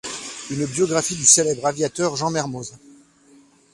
[0.49, 2.73] Une biographie du célèbre aviateur Jean Mermoz.